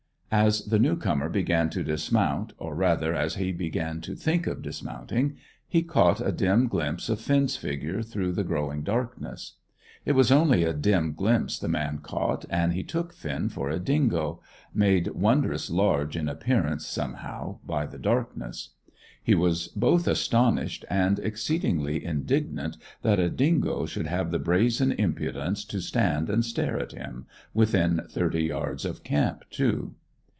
As 0.33 0.63
the 0.67 0.79
new 0.79 0.95
comer 0.95 1.27
began 1.27 1.69
to 1.71 1.83
dismount, 1.83 2.53
or 2.57 2.73
rather, 2.73 3.13
as 3.13 3.35
he 3.35 3.51
began 3.51 3.99
to 3.99 4.15
think 4.15 4.47
of 4.47 4.61
dismounting, 4.61 5.35
he 5.67 5.83
caught 5.83 6.21
a 6.25 6.31
dim 6.31 6.69
glimpse 6.69 7.09
of 7.09 7.19
Finn's 7.19 7.57
figure 7.57 8.01
through 8.01 8.31
the 8.31 8.45
growing 8.45 8.81
darkness. 8.81 9.55
It 10.05 10.13
was 10.13 10.31
only 10.31 10.63
a 10.63 10.71
dim 10.71 11.15
glimpse 11.15 11.59
the 11.59 11.67
man 11.67 11.97
caught, 11.97 12.45
and 12.49 12.71
he 12.71 12.81
took 12.81 13.11
Finn 13.11 13.49
for 13.49 13.69
a 13.69 13.77
dingo, 13.77 14.39
made 14.73 15.07
wondrous 15.09 15.69
large 15.69 16.15
in 16.15 16.29
appearance, 16.29 16.85
somehow, 16.85 17.59
by 17.65 17.85
the 17.85 17.99
darkness. 17.99 18.69
He 19.21 19.35
was 19.35 19.67
both 19.67 20.07
astonished 20.07 20.85
and 20.89 21.19
exceedingly 21.19 22.05
indignant 22.05 22.77
that 23.01 23.19
a 23.19 23.29
dingo 23.29 23.85
should 23.85 24.07
have 24.07 24.31
the 24.31 24.39
brazen 24.39 24.93
impudence 24.93 25.65
to 25.65 25.81
stand 25.81 26.29
and 26.29 26.45
stare 26.45 26.79
at 26.79 26.93
him, 26.93 27.25
within 27.53 27.99
thirty 28.09 28.43
yards 28.43 28.85
of 28.85 29.03
camp, 29.03 29.43
too. 29.49 29.95